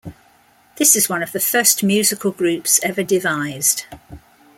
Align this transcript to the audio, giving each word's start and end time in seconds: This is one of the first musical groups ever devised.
This 0.77 0.95
is 0.95 1.09
one 1.09 1.21
of 1.21 1.31
the 1.31 1.39
first 1.39 1.83
musical 1.83 2.31
groups 2.31 2.79
ever 2.81 3.03
devised. 3.03 3.85